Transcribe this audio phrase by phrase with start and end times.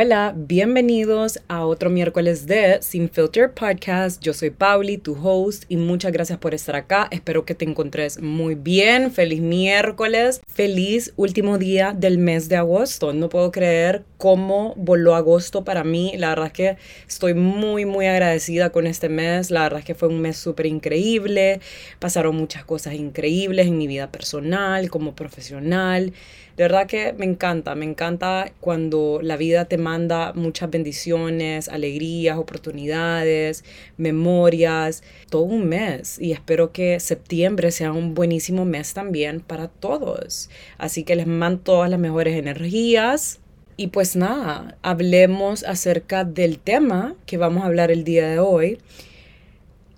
[0.00, 4.22] hola, bienvenidos a otro miércoles de Sin Filter Podcast.
[4.22, 7.08] Yo soy Pauli, tu host, y muchas gracias por estar acá.
[7.10, 9.10] Espero que te encontres muy bien.
[9.10, 13.12] Feliz miércoles, feliz último día del mes de agosto.
[13.12, 16.12] No puedo creer cómo voló agosto para mí.
[16.16, 16.76] La verdad es que
[17.08, 19.50] estoy muy, muy agradecida con este mes.
[19.50, 21.60] La verdad es que fue un mes súper increíble.
[21.98, 26.12] Pasaron muchas cosas increíbles en mi vida personal, como profesional.
[26.58, 32.36] De verdad que me encanta, me encanta cuando la vida te manda muchas bendiciones, alegrías,
[32.36, 33.62] oportunidades,
[33.96, 36.18] memorias, todo un mes.
[36.18, 40.50] Y espero que septiembre sea un buenísimo mes también para todos.
[40.78, 43.38] Así que les mando todas las mejores energías.
[43.76, 48.78] Y pues nada, hablemos acerca del tema que vamos a hablar el día de hoy,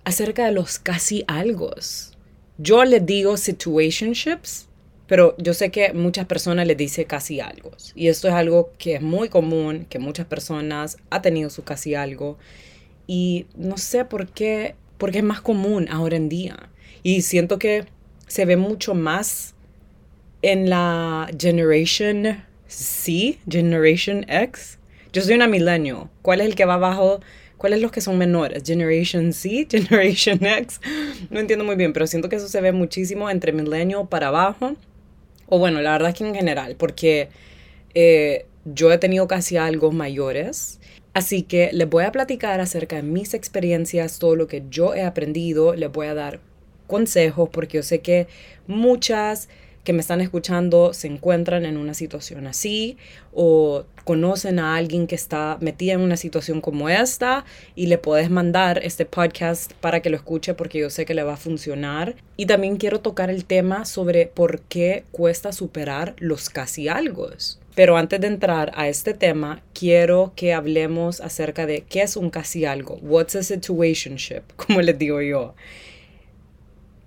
[0.03, 2.15] acerca de los casi algos.
[2.59, 4.67] Yo les digo situationships
[5.11, 7.71] pero yo sé que muchas personas les dice casi algo.
[7.95, 11.95] Y esto es algo que es muy común, que muchas personas ha tenido su casi
[11.95, 12.37] algo.
[13.07, 16.69] Y no sé por qué, porque es más común ahora en día.
[17.03, 17.83] Y siento que
[18.27, 19.53] se ve mucho más
[20.43, 24.79] en la Generation C, Generation X.
[25.11, 26.09] Yo soy una milenio.
[26.21, 27.19] ¿Cuál es el que va abajo?
[27.57, 28.63] ¿Cuáles los que son menores?
[28.65, 30.79] Generation C, Generation X.
[31.29, 34.77] No entiendo muy bien, pero siento que eso se ve muchísimo entre milenio para abajo.
[35.53, 37.27] O bueno, la verdad es que en general, porque
[37.93, 40.79] eh, yo he tenido casi algo mayores.
[41.13, 45.03] Así que les voy a platicar acerca de mis experiencias, todo lo que yo he
[45.03, 45.75] aprendido.
[45.75, 46.39] Les voy a dar
[46.87, 48.27] consejos porque yo sé que
[48.65, 49.49] muchas
[49.83, 52.97] que me están escuchando se encuentran en una situación así
[53.33, 58.29] o conocen a alguien que está metida en una situación como esta y le puedes
[58.29, 62.15] mandar este podcast para que lo escuche porque yo sé que le va a funcionar.
[62.37, 67.29] Y también quiero tocar el tema sobre por qué cuesta superar los casi algo.
[67.75, 72.29] Pero antes de entrar a este tema, quiero que hablemos acerca de qué es un
[72.29, 72.99] casi algo.
[73.01, 75.53] What's a situationship, como les digo yo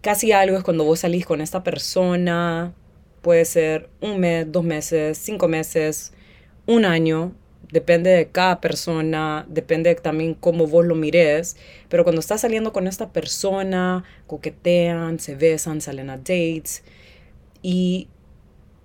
[0.04, 2.74] casi algo es cuando vos salís con esta persona,
[3.22, 6.12] puede ser un mes, dos meses, cinco meses,
[6.66, 7.32] un año,
[7.72, 11.56] depende de cada persona, depende también cómo vos lo mires,
[11.88, 16.84] pero cuando estás saliendo con esta persona, coquetean, se besan, salen a dates
[17.62, 18.08] y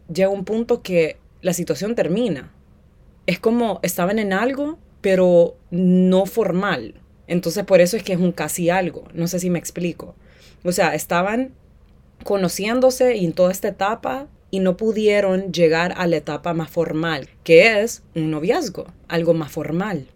[0.08, 2.54] llega un punto que la situación termina.
[3.26, 6.96] Es como estaban en algo, pero no formal.
[7.28, 9.04] Entonces por eso es que es un casi algo.
[9.14, 10.16] No sé si me explico.
[10.64, 11.54] O sea, estaban
[12.24, 17.82] conociéndose en toda esta etapa y no pudieron llegar a la etapa más formal, que
[17.82, 20.08] es un noviazgo, algo más formal.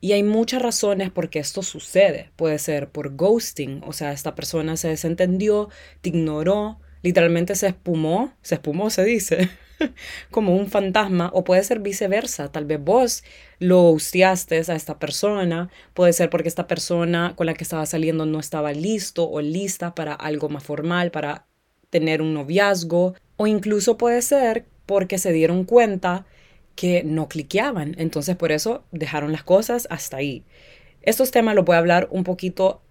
[0.00, 2.30] Y hay muchas razones por qué esto sucede.
[2.36, 5.68] Puede ser por ghosting, o sea, esta persona se desentendió,
[6.00, 9.48] te ignoró, literalmente se espumó, se espumó se dice,
[10.30, 13.24] como un fantasma, o puede ser viceversa, tal vez vos
[13.58, 18.26] lo gustiaste a esta persona, puede ser porque esta persona con la que estaba saliendo
[18.26, 21.46] no estaba listo o lista para algo más formal, para
[21.90, 26.26] tener un noviazgo, o incluso puede ser porque se dieron cuenta
[26.74, 30.44] que no cliqueaban, entonces por eso dejaron las cosas hasta ahí.
[31.02, 32.82] Estos temas los voy a hablar un poquito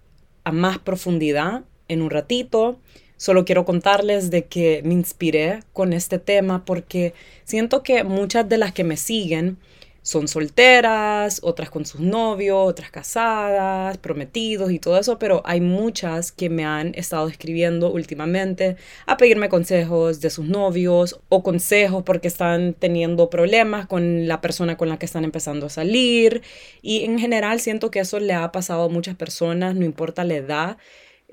[0.43, 2.79] a más profundidad en un ratito.
[3.21, 8.57] Solo quiero contarles de que me inspiré con este tema porque siento que muchas de
[8.57, 9.59] las que me siguen
[10.01, 16.31] son solteras, otras con sus novios, otras casadas, prometidos y todo eso, pero hay muchas
[16.31, 22.27] que me han estado escribiendo últimamente a pedirme consejos de sus novios o consejos porque
[22.27, 26.41] están teniendo problemas con la persona con la que están empezando a salir
[26.81, 30.33] y en general siento que eso le ha pasado a muchas personas, no importa la
[30.33, 30.77] edad.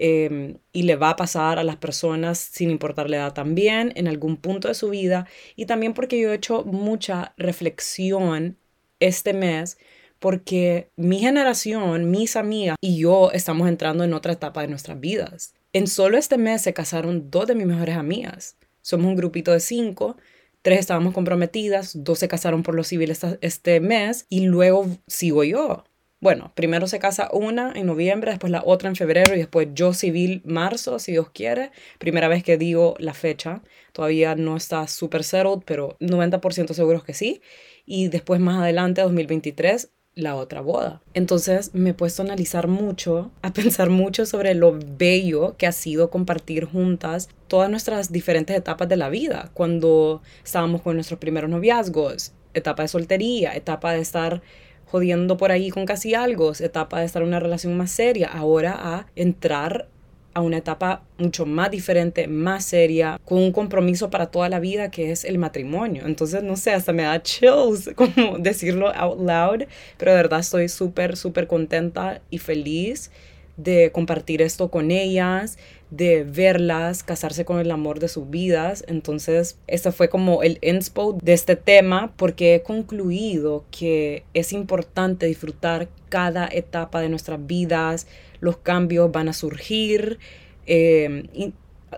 [0.01, 4.07] Em, y le va a pasar a las personas sin importar la edad también en
[4.07, 5.27] algún punto de su vida
[5.57, 8.57] y también porque yo he hecho mucha reflexión
[9.01, 9.77] este mes
[10.21, 15.55] porque mi generación, mis amigas y yo estamos entrando en otra etapa de nuestras vidas.
[15.73, 18.57] En solo este mes se casaron dos de mis mejores amigas.
[18.83, 20.17] Somos un grupito de cinco,
[20.63, 25.83] tres estábamos comprometidas, dos se casaron por lo civil este mes y luego sigo yo.
[26.21, 29.93] Bueno, primero se casa una en noviembre, después la otra en febrero y después yo
[29.93, 31.71] civil marzo, si Dios quiere.
[31.99, 33.63] Primera vez que digo la fecha.
[33.93, 37.41] Todavía no está súper settled, pero 90% seguros que sí.
[37.87, 41.01] Y después más adelante, 2023, la otra boda.
[41.15, 45.73] Entonces me he puesto a analizar mucho, a pensar mucho sobre lo bello que ha
[45.73, 49.51] sido compartir juntas todas nuestras diferentes etapas de la vida.
[49.55, 54.43] Cuando estábamos con nuestros primeros noviazgos, etapa de soltería, etapa de estar
[54.91, 58.75] jodiendo por ahí con casi algo, etapa de estar en una relación más seria, ahora
[58.79, 59.89] a entrar
[60.35, 64.91] a una etapa mucho más diferente, más seria, con un compromiso para toda la vida
[64.91, 66.05] que es el matrimonio.
[66.07, 70.69] Entonces, no sé, hasta me da chills como decirlo out loud, pero de verdad estoy
[70.69, 73.11] súper, súper contenta y feliz
[73.59, 75.59] de compartir esto con ellas,
[75.91, 78.85] de verlas casarse con el amor de sus vidas.
[78.89, 85.27] Entonces, este fue como el inspo de este tema porque he concluido que es importante
[85.27, 88.07] disfrutar cada etapa de nuestras vidas.
[88.41, 90.19] Los cambios van a surgir.
[90.67, 91.53] Eh,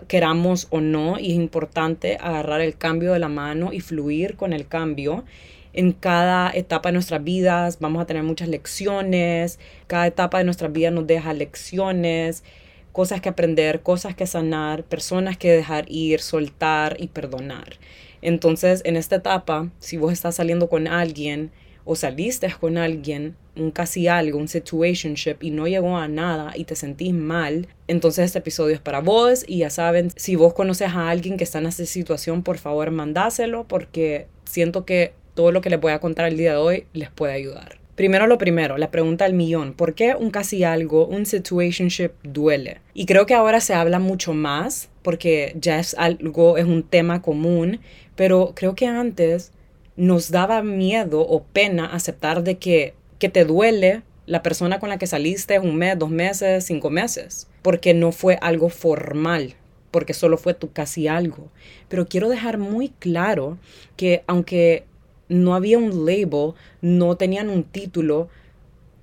[0.07, 4.53] queramos o no, y es importante agarrar el cambio de la mano y fluir con
[4.53, 5.25] el cambio
[5.73, 10.71] en cada etapa de nuestras vidas vamos a tener muchas lecciones, cada etapa de nuestras
[10.71, 12.43] vidas nos deja lecciones,
[12.91, 17.77] cosas que aprender, cosas que sanar, personas que dejar ir, soltar y perdonar.
[18.21, 21.51] Entonces, en esta etapa, si vos estás saliendo con alguien
[21.85, 26.65] o saliste con alguien, un casi algo, un situationship y no llegó a nada y
[26.65, 30.89] te sentís mal, entonces este episodio es para vos y ya saben, si vos conoces
[30.89, 35.61] a alguien que está en esta situación, por favor mandáselo porque siento que todo lo
[35.61, 37.81] que les voy a contar el día de hoy les puede ayudar.
[37.95, 42.79] Primero lo primero, la pregunta del millón, ¿por qué un casi algo, un situationship duele?
[42.93, 47.21] Y creo que ahora se habla mucho más porque ya es algo, es un tema
[47.21, 47.79] común,
[48.15, 49.51] pero creo que antes
[49.95, 54.97] nos daba miedo o pena aceptar de que, que te duele la persona con la
[54.97, 59.55] que saliste un mes, dos meses, cinco meses, porque no fue algo formal,
[59.91, 61.49] porque solo fue tu casi algo.
[61.89, 63.57] Pero quiero dejar muy claro
[63.97, 64.85] que aunque
[65.31, 68.29] no había un label, no tenían un título,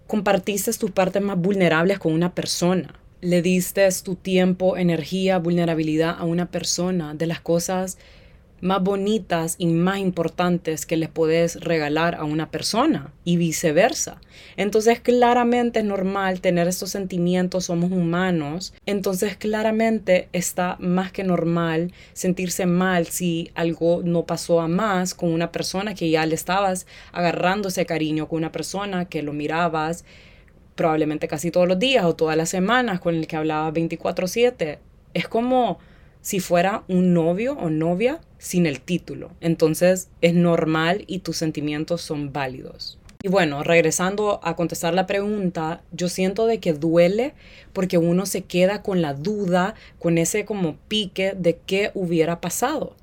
[0.06, 2.94] compartiste tus partes más vulnerables con una persona.
[3.20, 7.98] Le diste tu tiempo, energía, vulnerabilidad a una persona de las cosas
[8.60, 14.20] más bonitas y más importantes que les puedes regalar a una persona y viceversa.
[14.56, 21.92] Entonces claramente es normal tener estos sentimientos, somos humanos, entonces claramente está más que normal
[22.12, 26.86] sentirse mal si algo no pasó a más con una persona que ya le estabas
[27.12, 30.04] agarrando ese cariño con una persona que lo mirabas
[30.74, 34.78] probablemente casi todos los días o todas las semanas con el que hablaba 24/7.
[35.12, 35.80] Es como
[36.28, 39.30] si fuera un novio o novia sin el título.
[39.40, 42.98] Entonces es normal y tus sentimientos son válidos.
[43.22, 47.32] Y bueno, regresando a contestar la pregunta, yo siento de que duele
[47.72, 52.94] porque uno se queda con la duda, con ese como pique de qué hubiera pasado.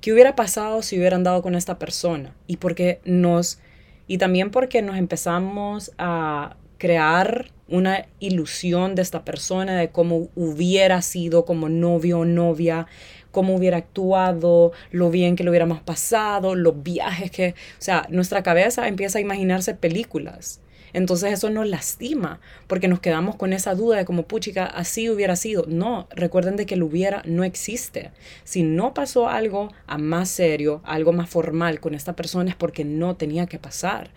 [0.00, 2.36] ¿Qué hubiera pasado si hubiera andado con esta persona?
[2.46, 3.58] Y porque nos
[4.06, 6.54] y también porque nos empezamos a
[6.84, 12.86] crear una ilusión de esta persona, de cómo hubiera sido como novio o novia,
[13.30, 18.42] cómo hubiera actuado, lo bien que lo hubiéramos pasado, los viajes que, o sea, nuestra
[18.42, 20.60] cabeza empieza a imaginarse películas.
[20.92, 25.36] Entonces eso nos lastima porque nos quedamos con esa duda de como, puchica, así hubiera
[25.36, 25.64] sido.
[25.66, 28.10] No, recuerden de que lo hubiera no existe.
[28.44, 32.84] Si no pasó algo a más serio, algo más formal con esta persona es porque
[32.84, 34.10] no tenía que pasar.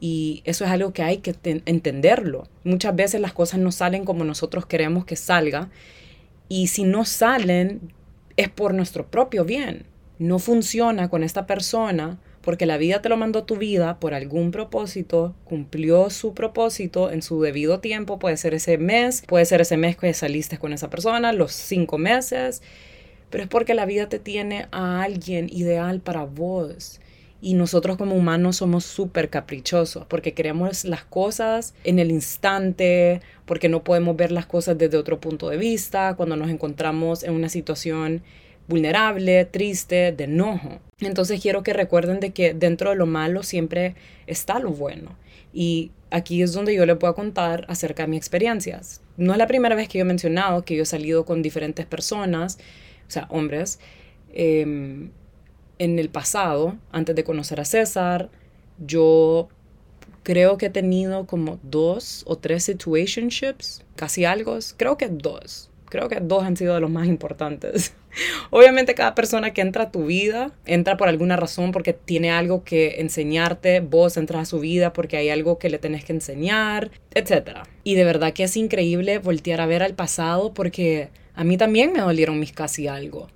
[0.00, 2.46] Y eso es algo que hay que entenderlo.
[2.64, 5.70] Muchas veces las cosas no salen como nosotros queremos que salga.
[6.48, 7.92] Y si no salen,
[8.36, 9.84] es por nuestro propio bien.
[10.18, 12.18] No funciona con esta persona
[12.48, 17.20] porque la vida te lo mandó tu vida por algún propósito, cumplió su propósito en
[17.20, 20.88] su debido tiempo, puede ser ese mes, puede ser ese mes que saliste con esa
[20.88, 22.62] persona, los cinco meses,
[23.28, 27.00] pero es porque la vida te tiene a alguien ideal para vos.
[27.40, 33.68] Y nosotros como humanos somos súper caprichosos porque queremos las cosas en el instante, porque
[33.68, 37.48] no podemos ver las cosas desde otro punto de vista, cuando nos encontramos en una
[37.48, 38.22] situación
[38.66, 40.80] vulnerable, triste, de enojo.
[41.00, 43.94] Entonces quiero que recuerden de que dentro de lo malo siempre
[44.26, 45.16] está lo bueno.
[45.52, 49.00] Y aquí es donde yo les a contar acerca de mis experiencias.
[49.16, 51.86] No es la primera vez que yo he mencionado que yo he salido con diferentes
[51.86, 52.58] personas,
[53.06, 53.80] o sea, hombres,
[54.32, 55.08] eh,
[55.78, 58.30] en el pasado, antes de conocer a César,
[58.78, 59.48] yo
[60.22, 65.70] creo que he tenido como dos o tres situationships, casi algo, creo que dos.
[65.86, 67.94] Creo que dos han sido de los más importantes.
[68.50, 72.62] Obviamente cada persona que entra a tu vida entra por alguna razón porque tiene algo
[72.62, 76.90] que enseñarte, vos entras a su vida porque hay algo que le tenés que enseñar,
[77.14, 77.60] etc.
[77.84, 81.92] Y de verdad que es increíble voltear a ver al pasado porque a mí también
[81.92, 83.28] me dolieron mis casi algo.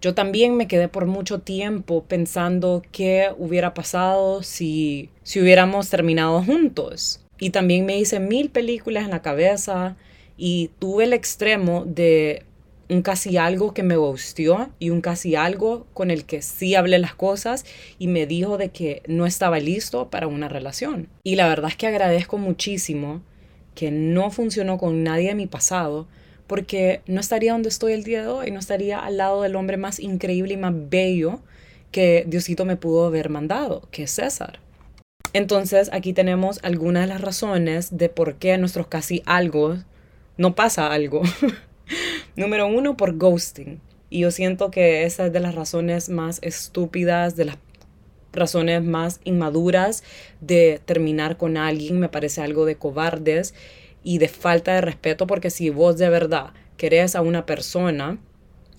[0.00, 6.42] Yo también me quedé por mucho tiempo pensando qué hubiera pasado si, si hubiéramos terminado
[6.42, 7.20] juntos.
[7.38, 9.96] Y también me hice mil películas en la cabeza
[10.36, 12.44] y tuve el extremo de
[12.88, 16.98] un casi algo que me gustió y un casi algo con el que sí hablé
[16.98, 17.64] las cosas
[17.98, 21.08] y me dijo de que no estaba listo para una relación.
[21.22, 23.22] Y la verdad es que agradezco muchísimo
[23.74, 26.08] que no funcionó con nadie de mi pasado
[26.50, 29.76] porque no estaría donde estoy el día de hoy, no estaría al lado del hombre
[29.76, 31.38] más increíble y más bello
[31.92, 34.58] que Diosito me pudo haber mandado, que es César.
[35.32, 39.76] Entonces aquí tenemos algunas de las razones de por qué nuestros casi algo
[40.38, 41.22] no pasa algo.
[42.34, 43.80] Número uno, por ghosting.
[44.08, 47.58] Y yo siento que esa es de las razones más estúpidas, de las
[48.32, 50.02] razones más inmaduras
[50.40, 52.00] de terminar con alguien.
[52.00, 53.54] Me parece algo de cobardes
[54.02, 58.18] y de falta de respeto porque si vos de verdad querés a una persona,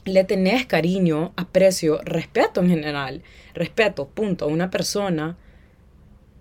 [0.05, 3.21] le tenés cariño, aprecio, respeto en general,
[3.53, 5.37] respeto, punto, a una persona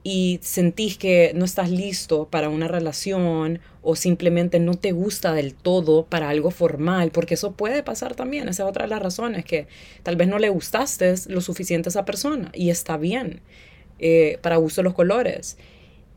[0.03, 5.55] y sentís que no estás listo para una relación o simplemente no te gusta del
[5.55, 9.45] todo para algo formal, porque eso puede pasar también, esa es otra de las razones,
[9.45, 9.67] que
[10.03, 13.43] tal vez no le gustaste lo suficiente a esa persona y está bien,
[13.99, 15.59] eh, para gusto los colores,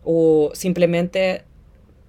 [0.05, 1.43] o simplemente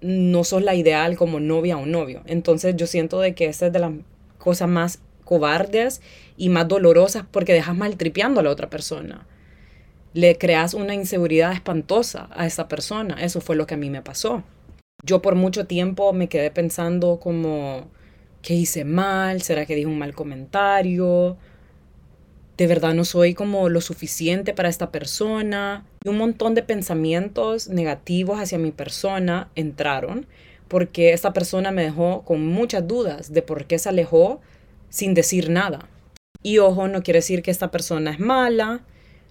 [0.05, 2.23] no sos la ideal como novia o novio.
[2.27, 3.93] Entonces yo siento de que esa es de las
[4.39, 6.03] cosas más cobardes
[6.37, 9.27] y más dolorosas porque dejas maltripeando a la otra persona
[10.15, 13.17] le creas una inseguridad espantosa a esa persona.
[13.21, 14.45] Eso fue lo que a mí me pasó.
[15.05, 17.89] Yo por mucho tiempo me quedé pensando como,
[18.41, 19.43] ¿qué hice mal?
[19.43, 21.37] ¿Será que dije un mal comentario?
[22.57, 25.85] ¿De verdad no soy como lo suficiente para esta persona?
[26.05, 30.27] Y un montón de pensamientos negativos hacia mi persona entraron
[30.69, 34.41] porque esta persona me dejó con muchas dudas de por qué se alejó
[34.89, 35.89] sin decir nada.
[36.45, 38.83] Y ojo, no quiere decir que esta persona es mala,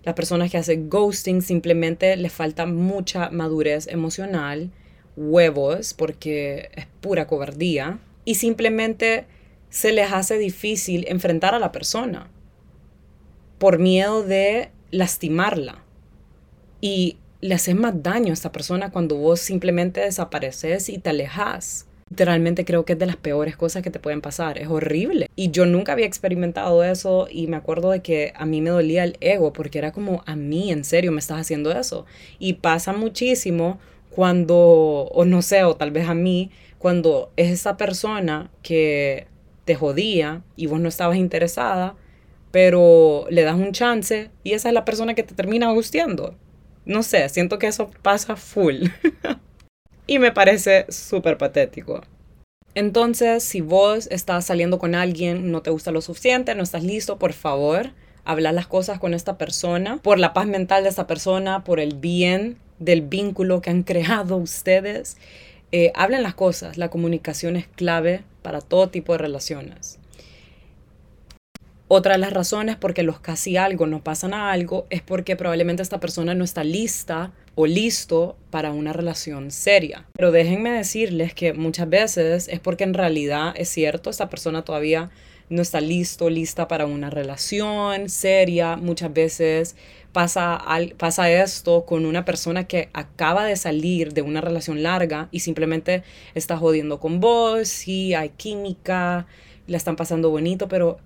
[0.03, 4.69] las personas que hacen ghosting simplemente les falta mucha madurez emocional,
[5.15, 9.25] huevos, porque es pura cobardía, y simplemente
[9.69, 12.29] se les hace difícil enfrentar a la persona
[13.57, 15.83] por miedo de lastimarla.
[16.81, 21.87] Y le haces más daño a esta persona cuando vos simplemente desapareces y te alejas
[22.13, 24.59] literalmente creo que es de las peores cosas que te pueden pasar.
[24.59, 25.31] Es horrible.
[25.35, 29.03] Y yo nunca había experimentado eso y me acuerdo de que a mí me dolía
[29.03, 32.05] el ego porque era como, a mí, en serio, me estás haciendo eso.
[32.37, 33.79] Y pasa muchísimo
[34.11, 39.25] cuando, o no sé, o tal vez a mí, cuando es esa persona que
[39.65, 41.95] te jodía y vos no estabas interesada,
[42.53, 46.35] pero le das un chance y esa es la persona que te termina gusteando.
[46.85, 48.89] No sé, siento que eso pasa full.
[50.07, 52.03] y me parece súper patético.
[52.75, 57.17] Entonces, si vos estás saliendo con alguien, no te gusta lo suficiente, no estás listo,
[57.17, 57.89] por favor,
[58.23, 61.95] habla las cosas con esta persona, por la paz mental de esta persona, por el
[61.95, 65.17] bien del vínculo que han creado ustedes.
[65.71, 69.97] Eh, hablen las cosas, la comunicación es clave para todo tipo de relaciones.
[71.95, 75.35] Otra de las razones por que los casi algo no pasan a algo es porque
[75.35, 80.07] probablemente esta persona no está lista o listo para una relación seria.
[80.13, 85.11] Pero déjenme decirles que muchas veces es porque en realidad es cierto, esta persona todavía
[85.49, 88.75] no está listo, lista para una relación seria.
[88.75, 89.75] Muchas veces
[90.13, 90.65] pasa,
[90.97, 96.01] pasa esto con una persona que acaba de salir de una relación larga y simplemente
[96.33, 99.27] está jodiendo con vos, sí, hay química,
[99.67, 100.97] la están pasando bonito, pero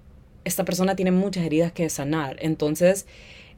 [0.48, 2.38] esta persona tiene muchas heridas que sanar.
[2.40, 3.06] Entonces,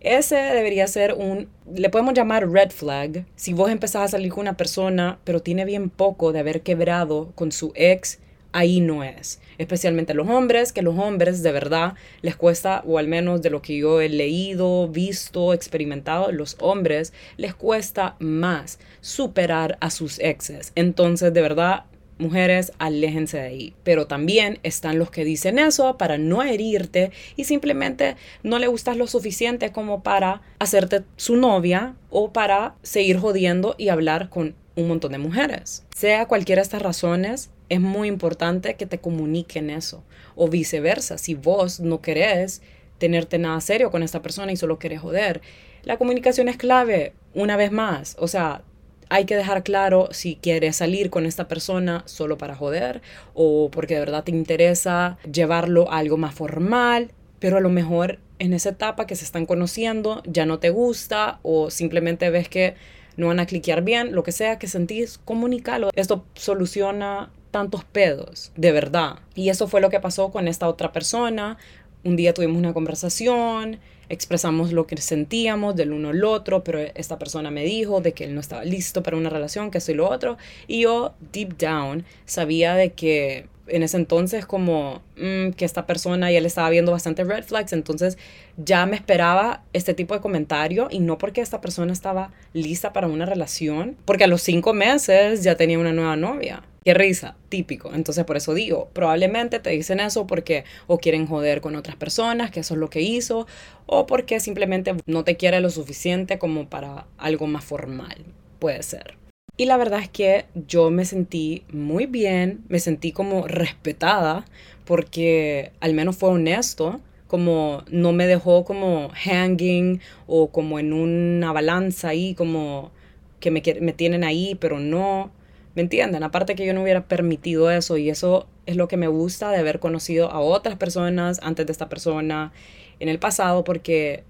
[0.01, 3.25] ese debería ser un, le podemos llamar red flag.
[3.35, 7.31] Si vos empezás a salir con una persona, pero tiene bien poco de haber quebrado
[7.35, 8.19] con su ex,
[8.51, 9.39] ahí no es.
[9.57, 13.61] Especialmente los hombres, que los hombres de verdad les cuesta, o al menos de lo
[13.61, 20.71] que yo he leído, visto, experimentado, los hombres les cuesta más superar a sus exes.
[20.75, 21.83] Entonces, de verdad,
[22.19, 23.73] Mujeres, aléjense de ahí.
[23.83, 28.97] Pero también están los que dicen eso para no herirte y simplemente no le gustas
[28.97, 34.89] lo suficiente como para hacerte su novia o para seguir jodiendo y hablar con un
[34.89, 35.85] montón de mujeres.
[35.95, 40.03] Sea cualquiera de estas razones, es muy importante que te comuniquen eso.
[40.35, 42.61] O viceversa, si vos no querés
[42.97, 45.41] tenerte nada serio con esta persona y solo querés joder,
[45.83, 48.17] la comunicación es clave, una vez más.
[48.19, 48.63] O sea,
[49.09, 53.01] hay que dejar claro si quieres salir con esta persona solo para joder
[53.33, 58.19] o porque de verdad te interesa llevarlo a algo más formal, pero a lo mejor
[58.37, 62.75] en esa etapa que se están conociendo ya no te gusta o simplemente ves que
[63.17, 65.89] no van a cliquear bien, lo que sea que sentís, comunícalo.
[65.93, 69.19] Esto soluciona tantos pedos, de verdad.
[69.35, 71.57] Y eso fue lo que pasó con esta otra persona.
[72.03, 73.79] Un día tuvimos una conversación,
[74.09, 78.25] expresamos lo que sentíamos del uno al otro, pero esta persona me dijo de que
[78.25, 80.37] él no estaba listo para una relación, que eso y lo otro,
[80.67, 86.31] y yo deep down sabía de que en ese entonces como mm, que esta persona
[86.31, 88.17] ya le estaba viendo bastante red flags, entonces
[88.57, 93.07] ya me esperaba este tipo de comentario y no porque esta persona estaba lista para
[93.07, 97.93] una relación, porque a los cinco meses ya tenía una nueva novia Risa, típico.
[97.93, 102.51] Entonces por eso digo, probablemente te dicen eso porque o quieren joder con otras personas,
[102.51, 103.47] que eso es lo que hizo,
[103.85, 108.17] o porque simplemente no te quiere lo suficiente como para algo más formal.
[108.59, 109.15] Puede ser.
[109.57, 114.45] Y la verdad es que yo me sentí muy bien, me sentí como respetada
[114.85, 121.51] porque al menos fue honesto, como no me dejó como hanging o como en una
[121.51, 122.91] balanza ahí, como
[123.39, 125.31] que me, me tienen ahí, pero no.
[125.79, 126.23] ¿Me entienden?
[126.23, 129.59] Aparte que yo no hubiera permitido eso y eso es lo que me gusta de
[129.59, 132.51] haber conocido a otras personas antes de esta persona
[132.99, 134.25] en el pasado porque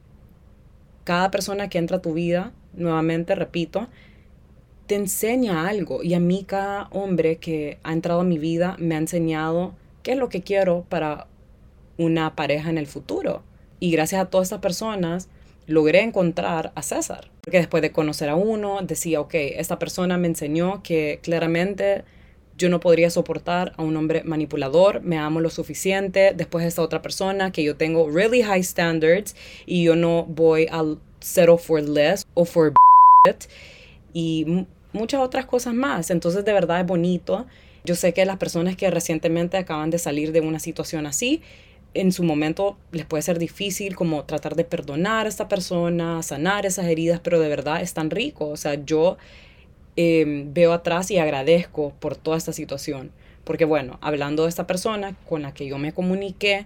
[1.05, 3.87] cada persona que entra a tu vida, nuevamente repito,
[4.85, 8.93] te enseña algo y a mí cada hombre que ha entrado a mi vida me
[8.93, 11.25] ha enseñado qué es lo que quiero para
[11.97, 13.41] una pareja en el futuro.
[13.79, 15.29] Y gracias a todas estas personas
[15.65, 17.31] logré encontrar a César.
[17.49, 22.03] Porque después de conocer a uno, decía, ok, esta persona me enseñó que claramente
[22.59, 27.01] yo no podría soportar a un hombre manipulador, me amo lo suficiente, después esta otra
[27.01, 30.83] persona que yo tengo really high standards y yo no voy a
[31.21, 32.71] settle for less o for
[34.13, 36.11] y muchas otras cosas más.
[36.11, 37.47] Entonces de verdad es bonito.
[37.83, 41.41] Yo sé que las personas que recientemente acaban de salir de una situación así,
[41.93, 46.65] en su momento les puede ser difícil como tratar de perdonar a esta persona, sanar
[46.65, 48.47] esas heridas, pero de verdad es tan rico.
[48.47, 49.17] O sea, yo
[49.95, 53.11] em, veo atrás y agradezco por toda esta situación.
[53.43, 56.65] Porque bueno, hablando de esta persona con la que yo me comuniqué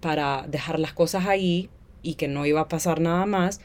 [0.00, 1.70] para dejar las cosas ahí
[2.02, 3.60] y que no iba a pasar nada más,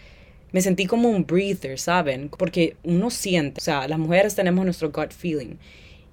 [0.51, 2.29] me sentí como un breather, ¿saben?
[2.29, 5.57] Porque uno siente, o sea, las mujeres tenemos nuestro gut feeling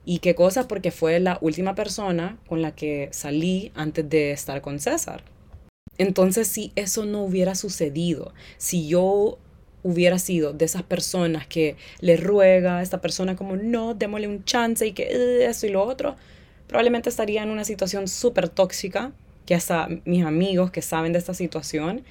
[0.05, 0.67] ¿Y qué cosa?
[0.67, 5.23] Porque fue la última persona con la que salí antes de estar con César.
[5.99, 9.39] Entonces, si eso no hubiera sucedido, si yo
[9.83, 14.45] hubiera sido de esas personas que le ruega a esta persona como no, démosle un
[14.45, 16.17] chance y que eh, eso y lo otro,
[16.67, 19.13] probablemente estaría en una situación súper tóxica,
[19.47, 22.03] que hasta mis amigos que saben de esta situación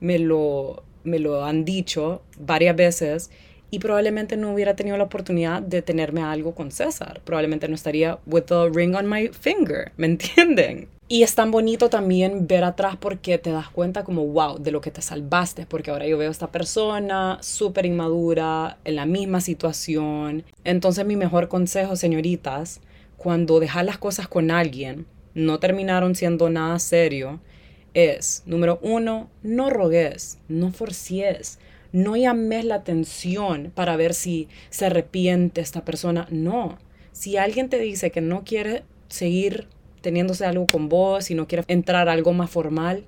[0.00, 3.30] me lo, me lo han dicho varias veces
[3.70, 7.20] y probablemente no hubiera tenido la oportunidad de tenerme algo con César.
[7.24, 10.88] Probablemente no estaría with the ring on my finger, ¿me entienden?
[11.08, 14.80] Y es tan bonito también ver atrás porque te das cuenta como, wow, de lo
[14.80, 19.40] que te salvaste, porque ahora yo veo a esta persona súper inmadura, en la misma
[19.40, 20.44] situación.
[20.64, 22.80] Entonces mi mejor consejo, señoritas,
[23.16, 27.40] cuando dejas las cosas con alguien, no terminaron siendo nada serio,
[27.94, 31.58] es, número uno, no rogues, no forcies
[31.96, 36.28] no llames la atención para ver si se arrepiente esta persona.
[36.30, 36.76] No.
[37.12, 39.66] Si alguien te dice que no quiere seguir
[40.02, 43.06] teniéndose algo con vos, y no quiere entrar a algo más formal,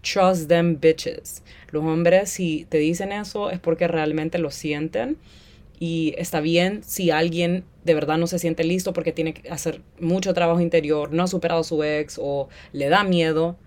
[0.00, 1.42] trust them bitches.
[1.72, 5.18] Los hombres, si te dicen eso, es porque realmente lo sienten.
[5.78, 9.82] Y está bien si alguien de verdad no se siente listo porque tiene que hacer
[10.00, 13.58] mucho trabajo interior, no ha superado su ex o le da miedo.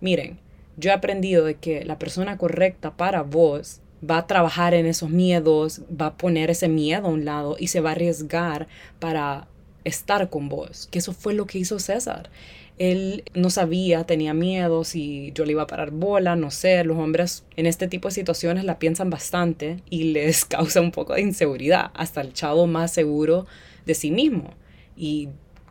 [0.00, 0.38] Miren,
[0.76, 5.10] yo he aprendido de que la persona correcta para vos va a trabajar en esos
[5.10, 9.46] miedos, va a poner ese miedo a un lado y se va a arriesgar para
[9.84, 12.30] estar con vos, que eso fue lo que hizo César.
[12.78, 16.98] Él no sabía, tenía miedo si yo le iba a parar bola, no sé, los
[16.98, 21.20] hombres en este tipo de situaciones la piensan bastante y les causa un poco de
[21.20, 23.46] inseguridad, hasta el chavo más seguro
[23.86, 24.54] de sí mismo.
[24.96, 25.28] Y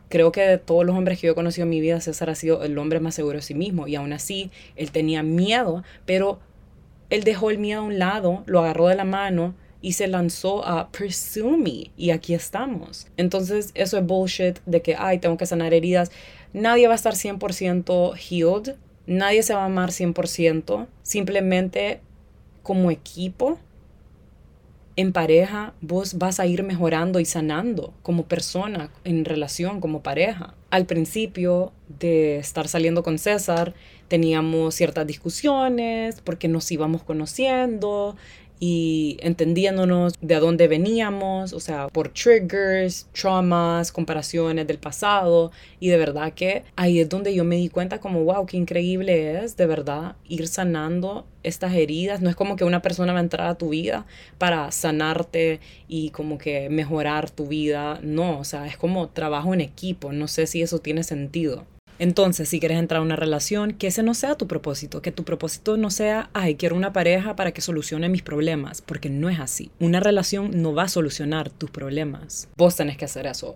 [0.08, 2.34] creo que de todos los hombres que yo he conocido en mi vida, César ha
[2.34, 6.38] sido el hombre más seguro de sí mismo y aún así él tenía miedo, pero
[7.12, 10.64] él dejó el miedo a un lado, lo agarró de la mano y se lanzó
[10.64, 11.90] a Pursue Me.
[11.94, 13.06] Y aquí estamos.
[13.18, 16.10] Entonces, eso es bullshit de que, ay, tengo que sanar heridas.
[16.54, 18.76] Nadie va a estar 100% healed.
[19.06, 20.86] Nadie se va a amar 100%.
[21.02, 22.00] Simplemente
[22.62, 23.58] como equipo,
[24.96, 30.54] en pareja, vos vas a ir mejorando y sanando como persona, en relación, como pareja.
[30.70, 33.74] Al principio de estar saliendo con César,
[34.12, 38.14] teníamos ciertas discusiones porque nos íbamos conociendo
[38.60, 45.96] y entendiéndonos de dónde veníamos, o sea, por triggers, traumas, comparaciones del pasado y de
[45.96, 49.64] verdad que ahí es donde yo me di cuenta como, wow, qué increíble es de
[49.64, 52.20] verdad ir sanando estas heridas.
[52.20, 54.04] No es como que una persona va a entrar a tu vida
[54.36, 59.62] para sanarte y como que mejorar tu vida, no, o sea, es como trabajo en
[59.62, 61.64] equipo, no sé si eso tiene sentido.
[62.02, 65.22] Entonces, si quieres entrar a una relación, que ese no sea tu propósito, que tu
[65.22, 69.38] propósito no sea, ay, quiero una pareja para que solucione mis problemas, porque no es
[69.38, 69.70] así.
[69.78, 72.48] Una relación no va a solucionar tus problemas.
[72.56, 73.54] Vos tenés que hacer eso.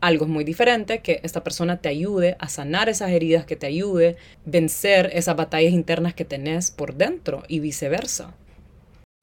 [0.00, 3.66] Algo es muy diferente, que esta persona te ayude a sanar esas heridas, que te
[3.66, 8.32] ayude a vencer esas batallas internas que tenés por dentro y viceversa.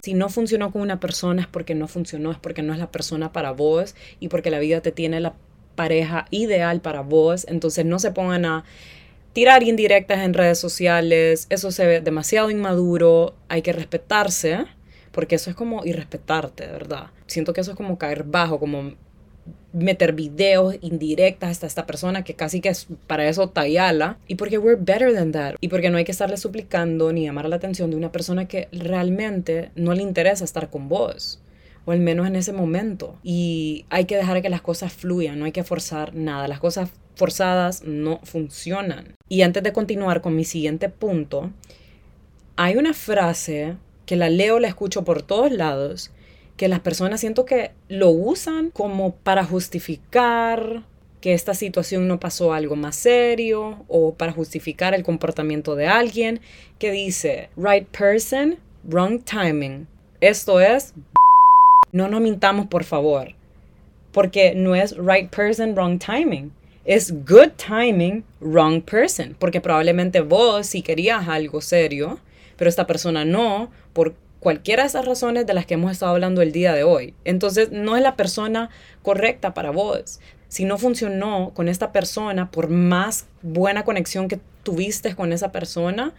[0.03, 2.91] Si no funcionó con una persona es porque no funcionó, es porque no es la
[2.91, 5.33] persona para vos y porque la vida te tiene la
[5.75, 7.45] pareja ideal para vos.
[7.49, 8.63] Entonces no se pongan a
[9.33, 11.47] tirar indirectas en redes sociales.
[11.49, 13.35] Eso se ve demasiado inmaduro.
[13.49, 14.65] Hay que respetarse.
[15.11, 17.07] Porque eso es como irrespetarte, de verdad.
[17.25, 18.93] Siento que eso es como caer bajo, como
[19.71, 24.57] meter videos indirectas hasta esta persona que casi que es para eso tallala y porque
[24.57, 27.91] we're better than that y porque no hay que estarle suplicando ni llamar la atención
[27.91, 31.41] de una persona que realmente no le interesa estar con vos
[31.85, 33.17] o al menos en ese momento.
[33.23, 36.47] Y hay que dejar que las cosas fluyan no hay que forzar nada.
[36.47, 39.15] Las cosas forzadas no funcionan.
[39.29, 41.51] Y antes de continuar con mi siguiente punto
[42.57, 46.11] hay una frase que la leo la escucho por todos lados
[46.57, 50.83] que las personas siento que lo usan como para justificar
[51.19, 56.39] que esta situación no pasó algo más serio o para justificar el comportamiento de alguien
[56.79, 59.87] que dice right person, wrong timing.
[60.21, 60.93] Esto es
[61.95, 63.29] no nos mintamos por favor,
[64.12, 66.51] porque no es right person, wrong timing.
[66.84, 72.19] Es good timing, wrong person, porque probablemente vos si querías algo serio,
[72.58, 76.41] pero esta persona no, por cualquiera de esas razones de las que hemos estado hablando
[76.41, 77.13] el día de hoy.
[77.23, 78.69] Entonces, no es la persona
[79.01, 80.19] correcta para vos.
[80.49, 86.13] Si no funcionó con esta persona, por más buena conexión que tuviste con esa persona,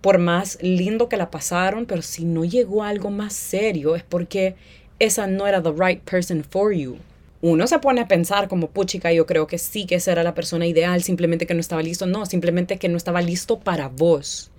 [0.00, 4.02] por más lindo que la pasaron, pero si no llegó a algo más serio, es
[4.02, 4.54] porque
[4.98, 6.98] esa no era the right person for you.
[7.42, 10.34] Uno se pone a pensar como, puchica, yo creo que sí que esa era la
[10.34, 12.06] persona ideal, simplemente que no estaba listo.
[12.06, 14.50] No, simplemente que no estaba listo para vos.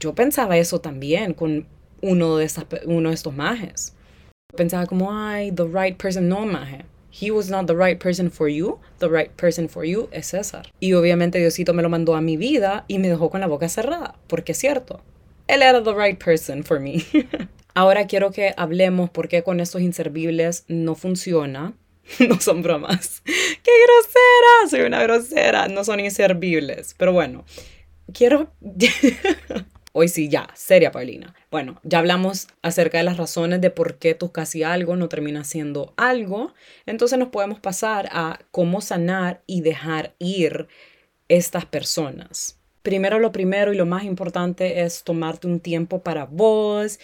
[0.00, 1.66] Yo pensaba eso también con
[2.02, 3.94] uno de, esas, uno de estos majes.
[4.56, 6.84] Pensaba como, ay, the right person, no maje.
[7.20, 8.78] He was not the right person for you.
[8.98, 10.72] The right person for you es César.
[10.78, 13.68] Y obviamente Diosito me lo mandó a mi vida y me dejó con la boca
[13.68, 15.00] cerrada, porque es cierto.
[15.48, 17.04] Él era the right person for me.
[17.74, 21.74] Ahora quiero que hablemos por qué con estos inservibles no funciona.
[22.28, 23.22] no son bromas.
[23.24, 24.70] ¡Qué grosera!
[24.70, 25.68] Soy una grosera.
[25.68, 26.94] No son inservibles.
[26.96, 27.44] Pero bueno,
[28.12, 28.52] quiero...
[29.92, 31.34] Hoy sí, ya, seria Paulina.
[31.50, 35.44] Bueno, ya hablamos acerca de las razones de por qué tú casi algo no termina
[35.44, 36.52] siendo algo.
[36.86, 40.68] Entonces nos podemos pasar a cómo sanar y dejar ir
[41.28, 42.58] estas personas.
[42.82, 47.00] Primero lo primero y lo más importante es tomarte un tiempo para vos.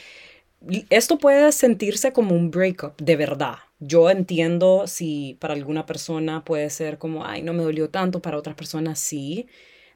[0.90, 3.56] Esto puede sentirse como un breakup, de verdad.
[3.80, 8.38] Yo entiendo si para alguna persona puede ser como, ay, no me dolió tanto, para
[8.38, 9.46] otras personas sí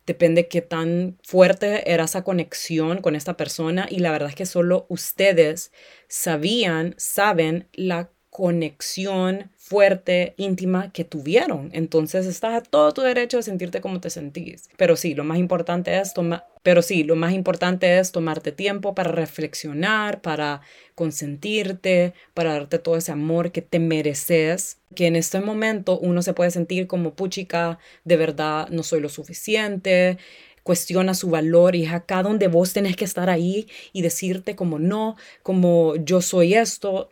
[0.08, 4.46] depende qué tan fuerte era esa conexión con esta persona y la verdad es que
[4.46, 5.70] solo ustedes
[6.08, 11.70] sabían, saben la conexión fuerte, íntima que tuvieron.
[11.72, 14.70] Entonces estás a todo tu derecho de sentirte como te sentís.
[14.76, 18.94] Pero sí, lo más importante es tomar, pero sí, lo más importante es tomarte tiempo
[18.94, 20.62] para reflexionar, para
[20.94, 24.78] consentirte, para darte todo ese amor que te mereces.
[24.94, 29.10] Que en este momento uno se puede sentir como puchica, de verdad no soy lo
[29.10, 30.18] suficiente,
[30.62, 34.78] cuestiona su valor y es acá donde vos tenés que estar ahí y decirte como
[34.78, 37.10] no, como yo soy esto,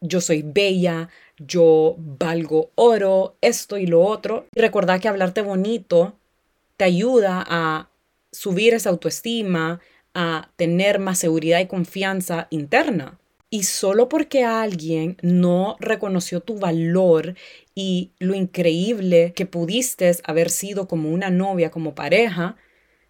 [0.00, 1.08] yo soy bella,
[1.38, 4.46] yo valgo oro, esto y lo otro.
[4.54, 4.60] Y
[5.00, 6.18] que hablarte bonito
[6.76, 7.90] te ayuda a
[8.32, 9.80] subir esa autoestima,
[10.14, 13.18] a tener más seguridad y confianza interna.
[13.50, 17.34] Y solo porque alguien no reconoció tu valor
[17.74, 22.56] y lo increíble que pudiste haber sido como una novia, como pareja,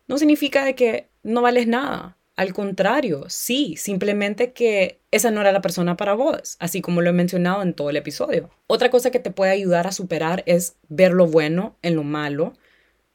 [0.07, 2.17] no significa de que no vales nada.
[2.38, 7.11] Al contrario, sí, simplemente que esa no era la persona para vos, así como lo
[7.11, 8.48] he mencionado en todo el episodio.
[8.68, 12.53] Otra cosa que te puede ayudar a superar es ver lo bueno en lo malo.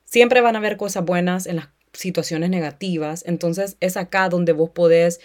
[0.03, 4.71] Siempre van a haber cosas buenas en las situaciones negativas, entonces es acá donde vos
[4.71, 5.21] podés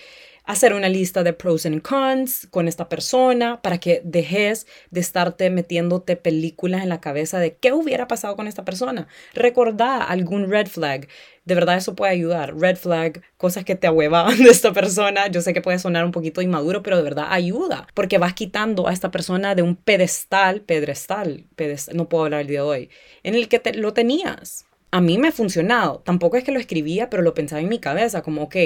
[0.49, 5.51] hacer una lista de pros and cons con esta persona para que dejes de estarte
[5.51, 9.09] metiéndote películas en la cabeza de qué hubiera pasado con esta persona.
[9.35, 11.07] Recordá algún red flag.
[11.45, 12.57] De verdad eso puede ayudar.
[12.57, 15.27] Red flag, cosas que te ahuevaban de esta persona.
[15.27, 17.87] Yo sé que puede sonar un poquito inmaduro, pero de verdad ayuda.
[17.93, 22.47] Porque vas quitando a esta persona de un pedestal, pedestal, pedestal no puedo hablar el
[22.47, 22.91] día de hoy,
[23.23, 24.65] en el que te, lo tenías.
[24.93, 25.99] A mí me ha funcionado.
[26.07, 28.57] Tampoco es que lo escribía, pero lo pensaba en mi cabeza, como, ok,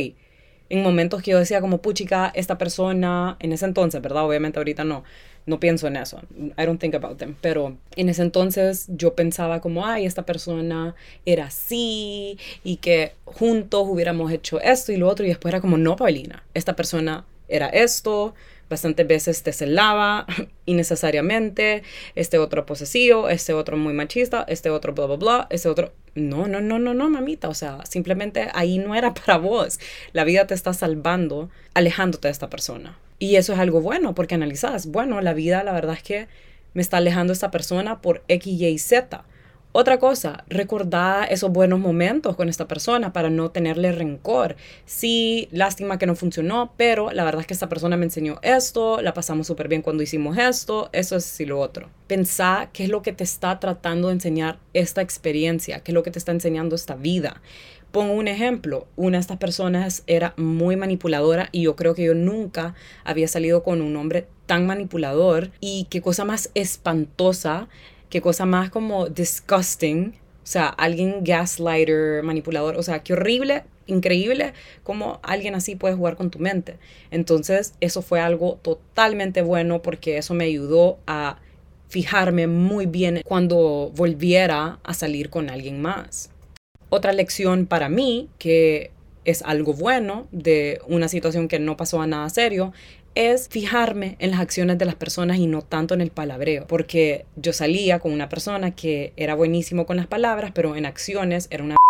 [0.73, 4.25] en momentos que yo decía como, puchica, esta persona, en ese entonces, ¿verdad?
[4.25, 5.05] Obviamente ahorita no,
[5.45, 6.23] no pienso en eso.
[6.57, 7.37] I don't think about them.
[7.43, 10.95] Pero en ese entonces yo pensaba como, ay, esta persona
[11.27, 15.27] era así y que juntos hubiéramos hecho esto y lo otro.
[15.27, 18.33] Y después era como, no, Paulina, esta persona era esto,
[18.71, 20.27] bastantes veces te celaba
[20.65, 21.83] innecesariamente,
[22.15, 25.93] este otro posesivo, este otro muy machista, este otro bla, bla, bla, este otro...
[26.15, 29.81] No, no, no, no, no, mamita, o sea, simplemente ahí no era para vos.
[30.13, 32.99] La vida te está salvando, alejándote de esta persona.
[33.19, 36.29] Y eso es algo bueno, porque analizás, bueno, la vida la verdad es que
[36.75, 39.25] me está alejando esta persona por X, Y, Z.
[39.75, 44.57] Otra cosa, recordar esos buenos momentos con esta persona para no tenerle rencor.
[44.85, 49.01] Sí, lástima que no funcionó, pero la verdad es que esta persona me enseñó esto,
[49.01, 51.89] la pasamos súper bien cuando hicimos esto, eso es y lo otro.
[52.07, 56.03] Pensá qué es lo que te está tratando de enseñar esta experiencia, qué es lo
[56.03, 57.41] que te está enseñando esta vida.
[57.93, 62.15] Pongo un ejemplo, una de estas personas era muy manipuladora y yo creo que yo
[62.15, 67.69] nunca había salido con un hombre tan manipulador y qué cosa más espantosa
[68.13, 70.13] qué cosa más como disgusting.
[70.45, 72.77] O sea, alguien gaslighter, manipulador.
[72.77, 76.77] O sea, qué horrible, increíble cómo alguien así puede jugar con tu mente.
[77.11, 81.39] Entonces, eso fue algo totalmente bueno porque eso me ayudó a
[81.89, 86.29] fijarme muy bien cuando volviera a salir con alguien más.
[86.91, 88.91] Otra lección para mí, que
[89.25, 92.75] es algo bueno de una situación que no pasó a nada serio,
[93.15, 97.27] es fijarme en las acciones de las personas y no tanto en el palabreo, porque
[97.37, 101.65] yo salía con una persona que era buenísimo con las palabras, pero en acciones era
[101.65, 101.77] una...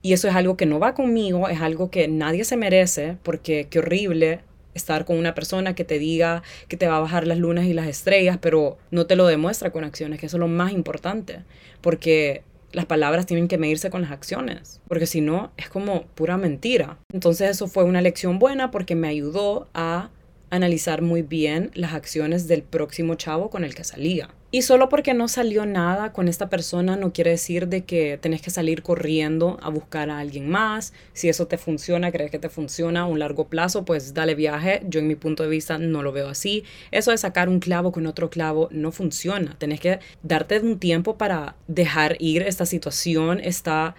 [0.00, 3.66] Y eso es algo que no va conmigo, es algo que nadie se merece, porque
[3.68, 4.40] qué horrible
[4.74, 7.72] estar con una persona que te diga que te va a bajar las lunas y
[7.72, 11.40] las estrellas, pero no te lo demuestra con acciones, que eso es lo más importante,
[11.80, 16.36] porque las palabras tienen que medirse con las acciones, porque si no es como pura
[16.36, 16.98] mentira.
[17.12, 20.10] Entonces eso fue una lección buena porque me ayudó a
[20.50, 24.30] analizar muy bien las acciones del próximo chavo con el que salía.
[24.50, 28.40] Y solo porque no salió nada con esta persona no quiere decir de que tenés
[28.40, 30.94] que salir corriendo a buscar a alguien más.
[31.12, 34.80] Si eso te funciona, crees que te funciona a un largo plazo, pues dale viaje.
[34.88, 36.64] Yo en mi punto de vista no lo veo así.
[36.92, 39.54] Eso de sacar un clavo con otro clavo no funciona.
[39.58, 43.96] Tenés que darte un tiempo para dejar ir esta situación, esta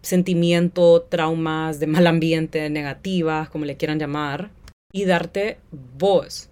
[0.00, 4.50] sentimiento, traumas de mal ambiente, negativas, como le quieran llamar,
[4.96, 5.58] y darte
[5.98, 6.48] vos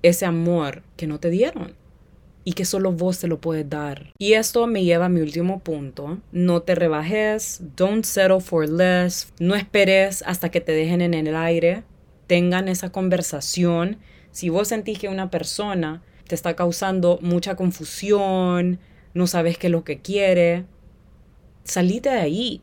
[0.00, 1.74] ese amor que no te dieron
[2.42, 4.14] y que solo vos te lo puedes dar.
[4.16, 6.18] Y esto me lleva a mi último punto.
[6.32, 11.36] No te rebajes, don't settle for less, no esperes hasta que te dejen en el
[11.36, 11.84] aire,
[12.28, 13.98] tengan esa conversación.
[14.30, 18.78] Si vos sentís que una persona te está causando mucha confusión,
[19.12, 20.64] no sabes qué es lo que quiere,
[21.64, 22.62] salite de ahí.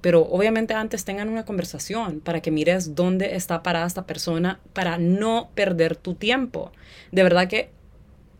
[0.00, 4.98] Pero obviamente antes tengan una conversación para que mires dónde está parada esta persona para
[4.98, 6.72] no perder tu tiempo.
[7.12, 7.70] De verdad que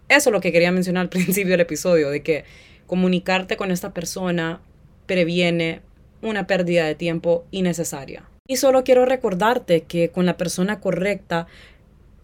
[0.09, 2.45] eso es lo que quería mencionar al principio del episodio, de que
[2.87, 4.61] comunicarte con esta persona
[5.07, 5.81] previene
[6.23, 8.25] una pérdida de tiempo innecesaria.
[8.47, 11.47] Y solo quiero recordarte que con la persona correcta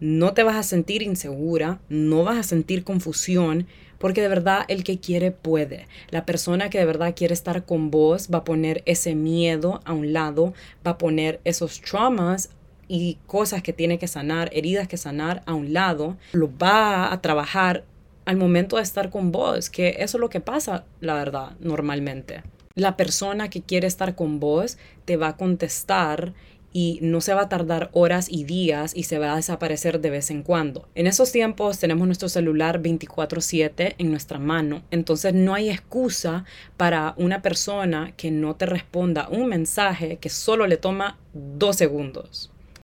[0.01, 3.67] no te vas a sentir insegura, no vas a sentir confusión,
[3.99, 5.87] porque de verdad el que quiere puede.
[6.11, 9.93] La persona que de verdad quiere estar con vos va a poner ese miedo a
[9.93, 10.55] un lado,
[10.87, 12.51] va a poner esos traumas
[12.89, 17.21] y cosas que tiene que sanar, heridas que sanar a un lado, lo va a
[17.21, 17.85] trabajar
[18.25, 22.43] al momento de estar con vos, que eso es lo que pasa, la verdad, normalmente.
[22.75, 26.35] La persona que quiere estar con vos te va a contestar
[26.73, 30.11] y no se va a tardar horas y días y se va a desaparecer de
[30.11, 30.89] vez en cuando.
[30.95, 36.45] En esos tiempos tenemos nuestro celular 24/7 en nuestra mano, entonces no hay excusa
[36.77, 42.51] para una persona que no te responda un mensaje que solo le toma dos segundos.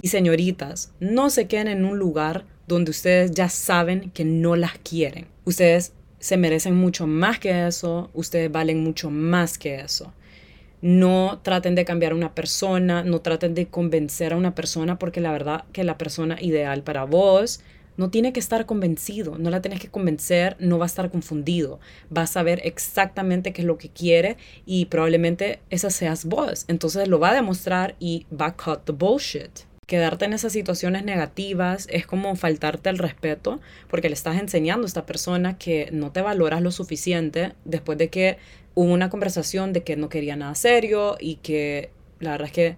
[0.03, 4.79] Y señoritas, no se queden en un lugar donde ustedes ya saben que no las
[4.79, 5.27] quieren.
[5.45, 10.13] Ustedes se merecen mucho más que eso, ustedes valen mucho más que eso.
[10.83, 15.21] No traten de cambiar a una persona, no traten de convencer a una persona porque
[15.21, 17.61] la verdad que la persona ideal para vos
[17.97, 21.81] no tiene que estar convencido, no la tienes que convencer, no va a estar confundido,
[22.15, 24.37] va a saber exactamente qué es lo que quiere
[24.67, 26.65] y probablemente esa seas vos.
[26.69, 29.61] Entonces lo va a demostrar y va a cut the bullshit.
[29.87, 34.89] Quedarte en esas situaciones negativas es como faltarte el respeto porque le estás enseñando a
[34.89, 38.39] esta persona que no te valoras lo suficiente después de que
[38.77, 42.77] hubo una conversación de que no quería nada serio y que la verdad es que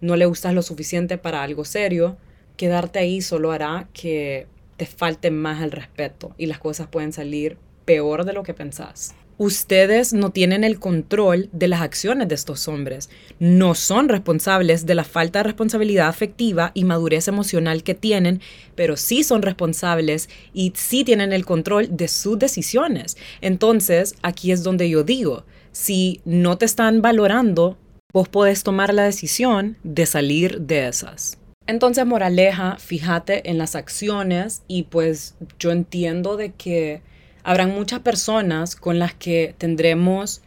[0.00, 2.16] no le gustas lo suficiente para algo serio,
[2.56, 7.58] quedarte ahí solo hará que te falte más el respeto y las cosas pueden salir
[7.84, 9.14] peor de lo que pensás.
[9.42, 13.08] Ustedes no tienen el control de las acciones de estos hombres.
[13.38, 18.42] No son responsables de la falta de responsabilidad afectiva y madurez emocional que tienen,
[18.74, 23.16] pero sí son responsables y sí tienen el control de sus decisiones.
[23.40, 27.78] Entonces, aquí es donde yo digo, si no te están valorando,
[28.12, 31.38] vos podés tomar la decisión de salir de esas.
[31.66, 37.00] Entonces, moraleja, fíjate en las acciones y pues yo entiendo de que
[37.42, 40.42] habrán muchas personas con las que tendremos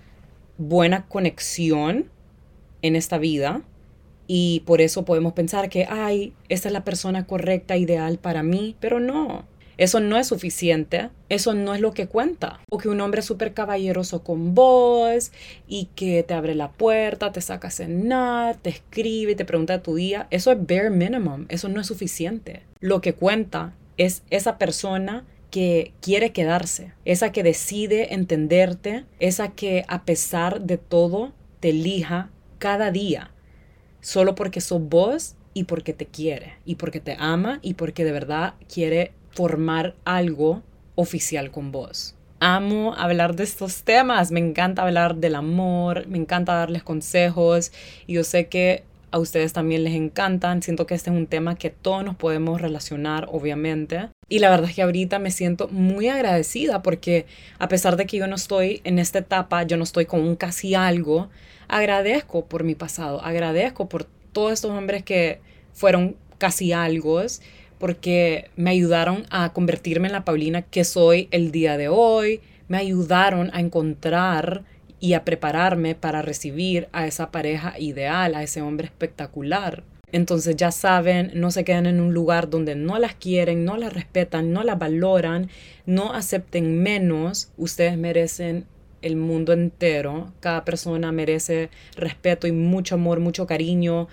[0.58, 2.10] buena conexión
[2.82, 3.62] en esta vida
[4.28, 8.76] y por eso podemos pensar que, ay, esta es la persona correcta, ideal para mí,
[8.80, 9.46] pero no.
[9.78, 12.60] Eso no es suficiente, eso no es lo que cuenta.
[12.70, 15.32] O que un hombre es súper caballeroso con vos
[15.68, 19.96] y que te abre la puerta, te saca a cenar, te escribe, te pregunta tu
[19.96, 20.28] día.
[20.30, 22.62] Eso es bare minimum, eso no es suficiente.
[22.80, 29.86] Lo que cuenta es esa persona que quiere quedarse, esa que decide entenderte, esa que
[29.88, 33.30] a pesar de todo te elija cada día,
[34.02, 38.12] solo porque sos vos y porque te quiere, y porque te ama y porque de
[38.12, 40.64] verdad quiere formar algo
[40.96, 42.16] oficial con vos.
[42.40, 47.72] Amo hablar de estos temas, me encanta hablar del amor, me encanta darles consejos
[48.08, 50.64] y yo sé que a ustedes también les encantan.
[50.64, 54.10] Siento que este es un tema que todos nos podemos relacionar, obviamente.
[54.28, 57.28] Y la verdad es que ahorita me siento muy agradecida porque
[57.60, 60.36] a pesar de que yo no estoy en esta etapa, yo no estoy con un
[60.36, 61.30] casi algo,
[61.68, 65.42] agradezco por mi pasado, agradezco por todos estos hombres que
[65.74, 67.22] fueron casi algo,
[67.78, 72.78] porque me ayudaron a convertirme en la Paulina que soy el día de hoy, me
[72.78, 74.64] ayudaron a encontrar
[75.04, 79.84] y a prepararme para recibir a esa pareja ideal, a ese hombre espectacular.
[80.14, 83.92] Entonces ya saben, no se queden en un lugar donde no las quieren, no las
[83.92, 85.50] respetan, no las valoran,
[85.86, 87.52] no acepten menos.
[87.58, 88.66] Ustedes merecen
[89.02, 90.32] el mundo entero.
[90.40, 94.08] Cada persona merece respeto y mucho amor, mucho cariño.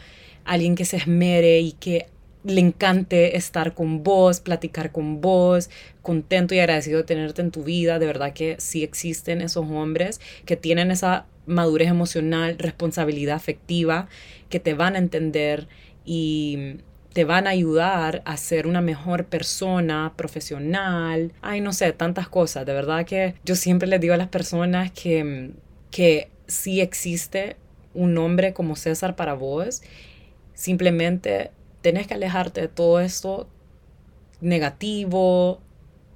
[0.45, 2.09] Alguien que se esmere y que
[2.45, 5.71] le encante estar con vos, platicar con vos,
[6.03, 7.99] contento y agradecido de tenerte en tu vida.
[7.99, 14.09] De verdad que sí existen esos hombres que tienen esa madurez emocional, responsabilidad afectiva,
[14.49, 15.69] que te van a entender
[16.05, 16.77] y
[17.13, 21.33] te van a ayudar a ser una mejor persona, profesional.
[21.43, 22.65] Ay, no sé, tantas cosas.
[22.67, 25.51] De verdad que yo siempre les digo a las personas que,
[25.91, 27.57] que sí existe
[27.95, 29.83] un hombre como César para vos.
[30.55, 31.51] Simplemente
[31.81, 33.49] tenés que alejarte de todo esto
[34.41, 35.61] negativo,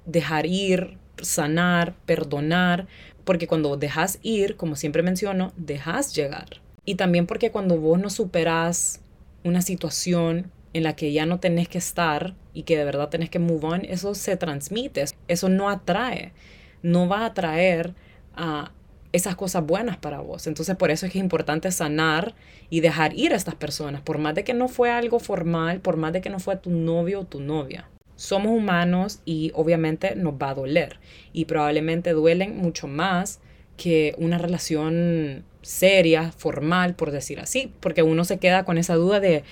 [0.05, 2.87] dejar ir, sanar, perdonar,
[3.23, 6.61] porque cuando dejas ir, como siempre menciono, dejas llegar.
[6.85, 9.01] Y también porque cuando vos no superas
[9.43, 13.29] una situación en la que ya no tenés que estar y que de verdad tenés
[13.29, 16.33] que move on, eso se transmite, eso no atrae,
[16.81, 17.95] no va a atraer
[18.35, 18.71] a
[19.15, 20.47] esas cosas buenas para vos.
[20.47, 22.35] Entonces por eso es que es importante sanar
[22.69, 25.97] y dejar ir a estas personas, por más de que no fue algo formal, por
[25.97, 27.89] más de que no fue tu novio o tu novia.
[28.15, 30.99] Somos humanos y obviamente nos va a doler
[31.33, 33.39] y probablemente duelen mucho más
[33.77, 39.19] que una relación seria, formal, por decir así, porque uno se queda con esa duda
[39.19, 39.43] de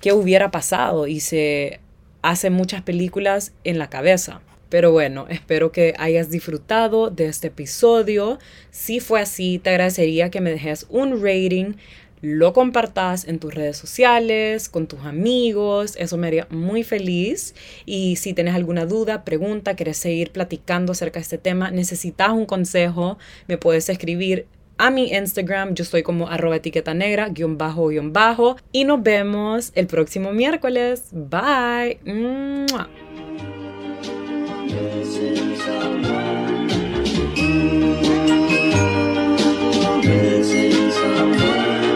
[0.00, 1.80] qué hubiera pasado y se
[2.22, 4.40] hace muchas películas en la cabeza.
[4.72, 8.38] Pero bueno, espero que hayas disfrutado de este episodio.
[8.70, 11.74] Si fue así, te agradecería que me dejes un rating,
[12.22, 17.54] lo compartas en tus redes sociales, con tus amigos, eso me haría muy feliz.
[17.84, 22.46] Y si tienes alguna duda, pregunta, quieres seguir platicando acerca de este tema, necesitas un
[22.46, 24.46] consejo, me puedes escribir
[24.78, 25.74] a mi Instagram.
[25.74, 28.56] Yo estoy como arroba etiqueta negra, guion bajo, guion bajo.
[28.72, 31.10] Y nos vemos el próximo miércoles.
[31.12, 31.98] Bye.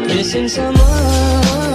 [0.09, 1.66] Missing someone.